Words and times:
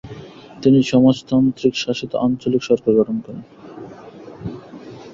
তিনি 0.63 0.79
সমাজতান্ত্রিকশাসিত 0.83 2.11
আঞ্চলিক 2.25 2.61
সরকার 2.63 2.91
গঠন 2.99 3.17
করেন। 3.25 3.43